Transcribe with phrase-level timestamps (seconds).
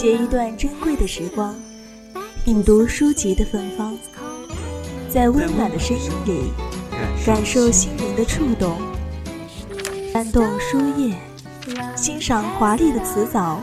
[0.00, 1.54] 借一段珍贵的时光，
[2.42, 3.94] 品读书籍的芬芳，
[5.10, 6.52] 在温暖的声音里
[7.26, 8.78] 感受心灵的触动，
[10.10, 11.14] 翻动书页，
[11.94, 13.60] 欣赏华丽的辞藻，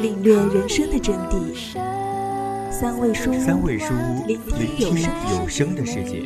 [0.00, 1.76] 领略人生的真谛。
[2.70, 4.38] 三味书屋，三味书屋，聆
[4.76, 4.96] 听
[5.36, 6.22] 有声的世界。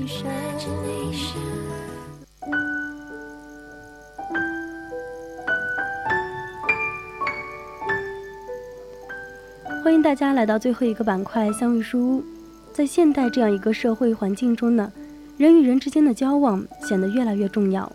[9.87, 12.25] 欢迎大家来到最后一个板块——相遇书屋。
[12.73, 14.93] 在现代这样一个社会环境中呢，
[15.37, 17.91] 人与人之间的交往显得越来越重要。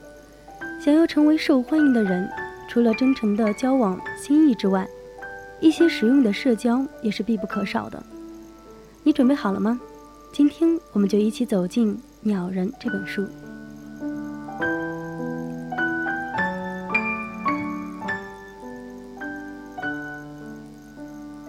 [0.80, 2.30] 想要成为受欢迎的人，
[2.70, 4.88] 除了真诚的交往、心意之外，
[5.60, 8.02] 一些实用的社交也是必不可少的。
[9.04, 9.78] 你准备好了吗？
[10.32, 13.24] 今天我们就一起走进《鸟人》这本书。《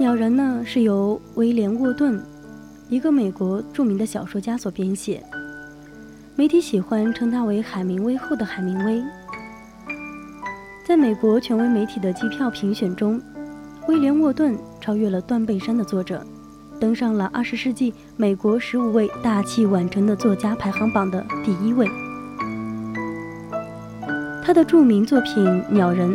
[0.02, 2.20] 鸟人》呢是由威廉·沃顿，
[2.88, 5.22] 一个美国著名的小说家所编写，
[6.34, 9.00] 媒体喜欢称他为海明威后的海明威。
[10.84, 13.22] 在美国权威媒体的机票评选中，
[13.86, 16.26] 威廉·沃顿超越了断背山的作者。
[16.80, 21.88] 登上了二十世纪美国十五位大器晚成的作家排行榜的第一位。
[24.42, 26.10] 他的著名作品《鸟人》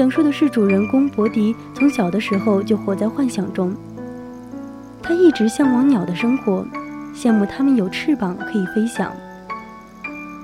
[0.00, 3.76] 讲述的是主人公伯迪从小的时候就活在幻想中。
[5.02, 6.66] 他一直向往鸟的生活，
[7.14, 9.14] 羡慕它们有翅膀可以飞翔。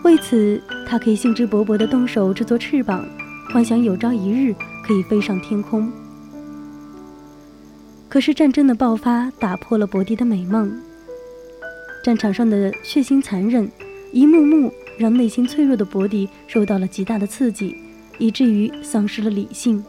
[0.04, 3.02] 为此，他可以兴致勃勃地动手制作翅膀，
[3.50, 4.54] 幻想有朝一日
[4.86, 5.90] 可以飞上天空。
[8.10, 10.70] 可是战争的爆发打破了伯迪的美梦。
[12.04, 13.66] 战场上的血腥残忍，
[14.12, 17.74] 一幕幕让内心脆弱的伯迪受到了极大的刺激，
[18.18, 19.84] 以至于丧失了理性，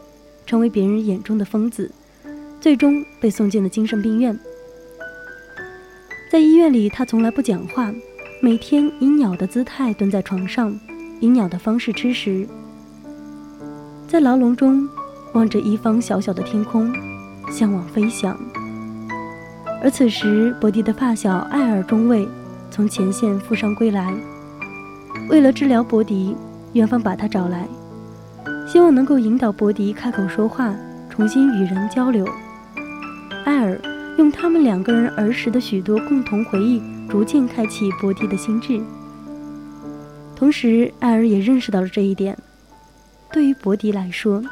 [0.46, 1.90] 成为别人眼中的疯子，
[2.60, 4.38] 最终被送进了精神病院。
[6.30, 7.92] 在医院里，他从来不讲话，
[8.40, 10.78] 每天以鸟的姿态蹲在床上，
[11.20, 12.46] 以鸟的方式吃食。
[14.06, 14.88] 在牢笼中，
[15.34, 16.92] 望着一方小小的天空。
[17.50, 18.38] 向往飞翔，
[19.82, 22.28] 而此时，伯迪的发小艾尔中尉
[22.70, 24.14] 从前线负伤归来。
[25.30, 26.36] 为了治疗伯迪，
[26.74, 27.66] 院方把他找来，
[28.70, 30.76] 希望能够引导伯迪开口说话，
[31.08, 32.28] 重新与人交流。
[33.46, 33.80] 艾尔
[34.18, 38.78] 用他们两个人儿时的许多共同回忆，逐渐开启伯迪的心智。
[40.36, 42.36] 同时，艾尔也认识到了这一点：
[43.32, 44.44] 对于伯迪来说，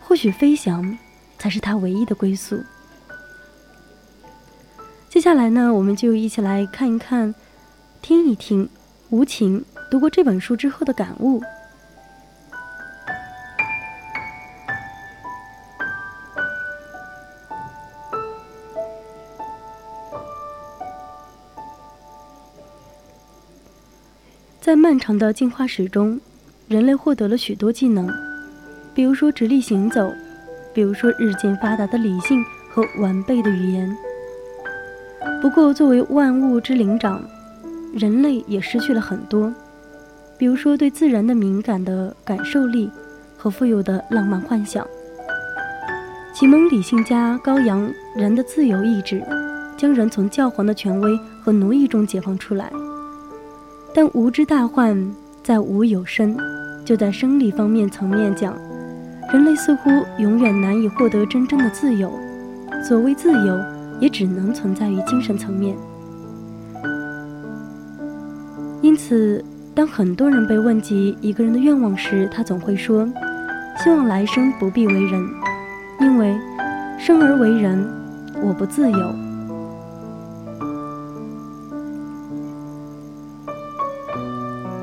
[0.00, 0.98] 或许飞翔。
[1.40, 2.60] 才是他唯一的归宿。
[5.08, 7.32] 接下来呢，我们就一起来看一看、
[8.02, 8.68] 听一听
[9.10, 11.40] 吴情读过这本书之后的感悟。
[24.88, 26.18] 漫长的进化史中，
[26.66, 28.08] 人类获得了许多技能，
[28.94, 30.10] 比如说直立行走。
[30.72, 33.94] 比如说，日渐发达的理性和完备的语言。
[35.42, 37.22] 不过，作为万物之灵长，
[37.92, 39.52] 人类也失去了很多，
[40.38, 42.90] 比如说对自然的敏感的感受力
[43.36, 44.86] 和富有的浪漫幻想。
[46.32, 49.22] 启蒙理性家高扬人的自由意志，
[49.76, 52.72] 将人从教皇的权威和奴役中解放出来。
[54.00, 54.96] 但无知大患
[55.42, 56.36] 在无有身，
[56.84, 58.56] 就在生理方面层面讲。
[59.32, 62.08] 人类似乎永远难以获得真正的自由，
[62.80, 63.60] 所谓自由，
[63.98, 65.76] 也只能存在于精神层面。
[68.82, 69.44] 因此，
[69.74, 73.04] 当很多人被问及一个人的愿望时，他总会说
[73.82, 75.20] ：“希望来生不必为人，
[75.98, 76.38] 因为
[77.00, 77.84] 生而为人，
[78.44, 79.14] 我不自由。”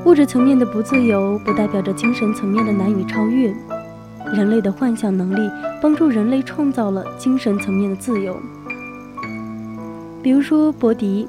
[0.06, 3.52] 物质层面的不自由，不代表着精神层面的难以超越。
[4.32, 5.50] 人类的幻想能力
[5.82, 8.40] 帮助人类创造了精神层面的自由。
[10.22, 11.26] 比如说，伯迪，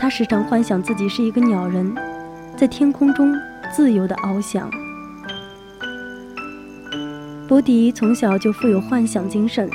[0.00, 1.94] 他时常幻想自己是一个鸟人，
[2.56, 3.36] 在天空中
[3.70, 4.70] 自由地翱翔。
[7.46, 9.68] 伯迪从小就富有幻想精神，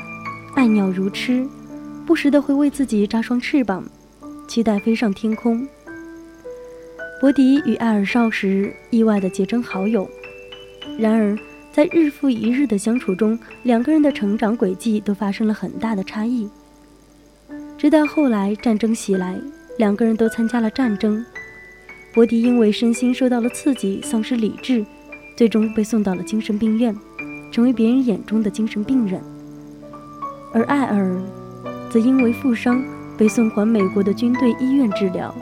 [0.55, 1.47] 爱鸟如痴，
[2.07, 3.83] 不时的会为自己扎双翅膀，
[4.47, 5.67] 期待飞上天空。
[7.19, 10.09] 伯迪与艾尔少时意外地结成好友，
[10.97, 11.37] 然而。
[11.71, 16.49] 在日复一日的相处中，两个人的成长轨迹都发生了很大的差异。
[17.77, 19.39] 直到后来战争袭来，
[19.77, 21.23] 两个人都参加了战争。
[22.11, 24.83] 伯迪因为身心受到了刺激，丧失理智，
[25.37, 26.93] 最终被送到了精神病院，
[27.51, 29.21] 成为别人眼中的精神病人。
[30.51, 31.21] 而艾尔
[31.89, 32.83] 则因为负伤
[33.15, 35.33] 被送还美国的军队医院治疗。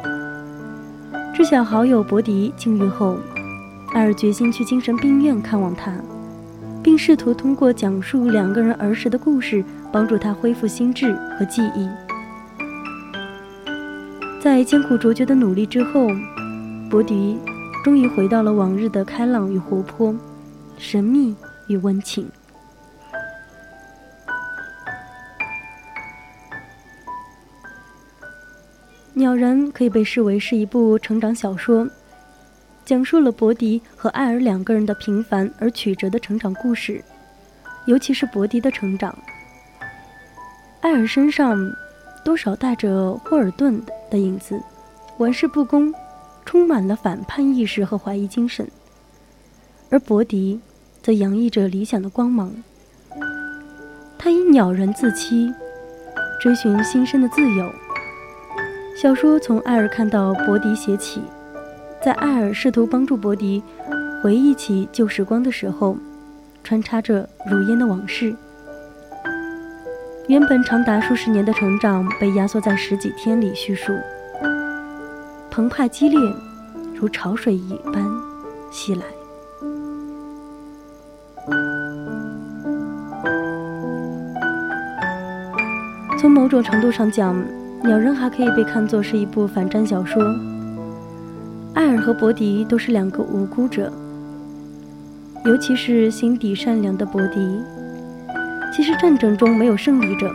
[1.38, 3.16] 知晓好友伯迪境遇后，
[3.94, 5.94] 艾尔决心去精神病院看望他，
[6.82, 11.88] 并试图通过讲述两个人儿时的故事，帮助他恢复心智和记忆。
[14.42, 16.08] 在艰苦卓绝的努力之后，
[16.90, 17.38] 伯迪
[17.84, 20.16] 终于回到了往日的开朗与活泼、
[20.80, 21.36] 神秘
[21.68, 22.26] 与温情。
[29.18, 31.90] 《鸟人》可以被视为是一部成长小说，
[32.86, 37.04] 讲述了伯迪和艾尔两个人的平凡而曲折的成长故事，
[37.88, 39.18] 尤其是伯迪的成长。
[40.82, 41.58] 艾尔身上
[42.24, 43.82] 多少带着霍尔顿
[44.12, 44.62] 的影子，
[45.18, 45.92] 玩世不恭，
[46.46, 48.68] 充满了反叛意识和怀疑精神；
[49.90, 50.60] 而伯迪
[51.02, 52.54] 则洋溢着理想的光芒。
[54.16, 55.52] 他以鸟人自欺，
[56.40, 57.68] 追寻新生的自由。
[59.00, 61.22] 小说从艾尔看到伯迪写起，
[62.02, 63.62] 在艾尔试图帮助伯迪
[64.24, 65.96] 回忆起旧时光的时候，
[66.64, 68.36] 穿插着如烟的往事。
[70.28, 73.94] 原本长达数十年的成长被压缩在十几天里叙述，
[75.52, 76.20] 澎湃激烈，
[77.00, 78.04] 如潮水一般
[78.72, 79.04] 袭来。
[86.18, 87.36] 从某种程度上讲。
[87.84, 90.22] 《鸟人》还可以被看作是一部反战小说。
[91.74, 93.92] 艾尔和伯迪都是两个无辜者，
[95.46, 97.62] 尤其是心底善良的伯迪。
[98.76, 100.30] 其实战争中没有胜利者，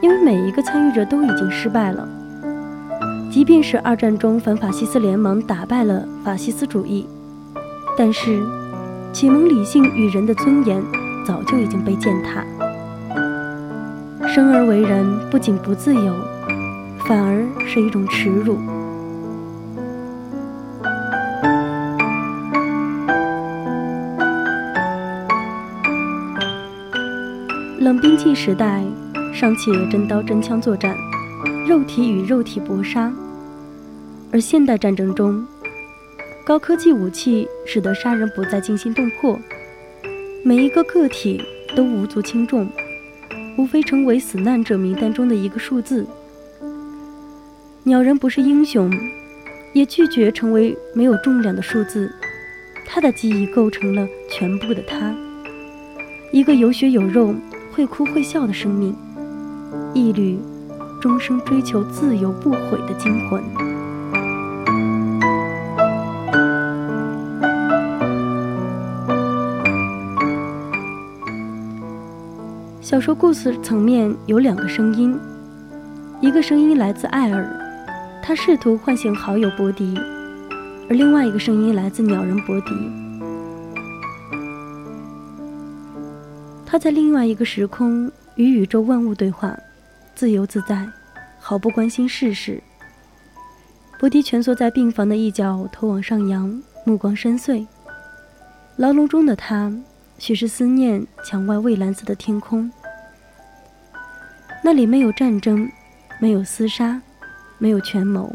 [0.00, 2.08] 因为每一个参与者都已经失败了。
[3.30, 7.06] 即便是二战中反法西斯联盟打败了法西斯主义，
[7.96, 8.42] 但是
[9.12, 10.82] 启蒙理性与人的尊严
[11.26, 12.44] 早就已经被践踏。
[14.26, 16.14] 生而为人，不仅不自由。
[17.06, 18.58] 反而是一种耻辱。
[27.80, 28.82] 冷兵器时代
[29.34, 30.96] 尚且真刀真枪作战，
[31.68, 33.12] 肉体与肉体搏杀，
[34.32, 35.44] 而现代战争中，
[36.44, 39.38] 高科技武器使得杀人不再惊心动魄，
[40.44, 41.42] 每一个个体
[41.74, 42.68] 都无足轻重，
[43.58, 46.06] 无非成为死难者名单中的一个数字。
[47.84, 48.88] 鸟人不是英雄，
[49.72, 52.08] 也拒绝成为没有重量的数字。
[52.86, 55.12] 他的记忆构成了全部的他，
[56.30, 57.34] 一个有血有肉、
[57.72, 58.94] 会哭会笑的生命，
[59.94, 60.38] 一缕
[61.00, 63.42] 终生追求自由不悔的精魂。
[72.80, 75.18] 小说故事层面有两个声音，
[76.20, 77.58] 一个声音来自艾尔。
[78.22, 79.98] 他试图唤醒好友伯迪，
[80.88, 82.70] 而另外一个声音来自鸟人伯迪。
[86.64, 89.58] 他在另外一个时空与宇宙万物对话，
[90.14, 90.88] 自由自在，
[91.40, 92.62] 毫不关心世事。
[93.98, 97.66] 伯迪蜷缩在病房的一角，头往上扬，目光深邃。
[98.76, 99.70] 牢笼中的他，
[100.18, 102.70] 许是思念墙外蔚蓝色的天空。
[104.62, 105.68] 那里没有战争，
[106.20, 107.02] 没有厮杀。
[107.62, 108.28] 没有权谋，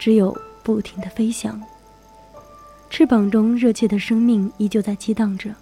[0.00, 1.62] 只有不停的飞翔。
[2.90, 5.54] 翅膀中热切的生命依旧在激荡着。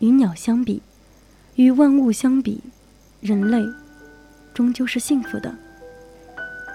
[0.00, 0.82] 与鸟相比，
[1.54, 2.60] 与万物相比，
[3.20, 3.62] 人类
[4.52, 5.54] 终究是幸福的，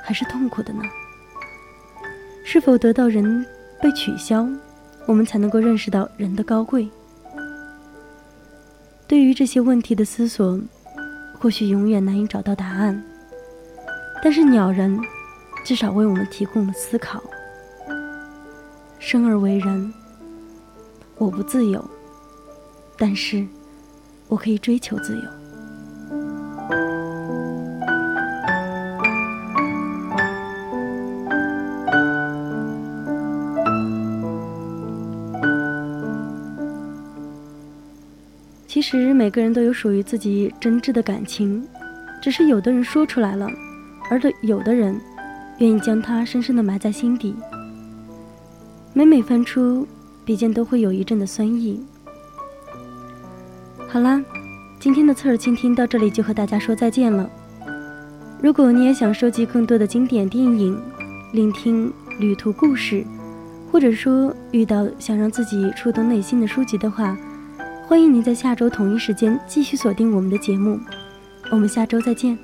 [0.01, 0.83] 还是痛苦的呢？
[2.45, 3.45] 是否得到人
[3.81, 4.47] 被取消，
[5.05, 6.87] 我们才能够认识到人的高贵？
[9.09, 10.57] 对于这些问题的思索，
[11.37, 13.03] 或许永远难以找到答案。
[14.21, 14.99] 但是鸟人，
[15.63, 17.23] 至少为我们提供了思考。
[18.99, 19.93] 生而为人，
[21.17, 21.83] 我不自由，
[22.97, 23.47] 但是
[24.27, 25.23] 我可以追求自由。
[38.67, 41.67] 其实每个人都有属于自己真挚的感情，
[42.21, 43.47] 只是有的人说出来了。
[44.09, 44.99] 而的有的人，
[45.59, 47.35] 愿意将它深深的埋在心底。
[48.93, 49.87] 每每翻出，
[50.25, 51.81] 笔尖都会有一阵的酸意。
[53.87, 54.21] 好啦，
[54.79, 57.29] 今天的侧耳倾听到这里就和大家说再见了。
[58.41, 60.79] 如果你也想收集更多的经典电影，
[61.33, 63.05] 聆听旅途故事，
[63.71, 67.15] 或者说遇到想让自己触动内心的书籍的话，
[67.85, 70.79] 欢迎您在下周同一时间继续锁定我们的节目。
[71.51, 72.37] 我们下周再见。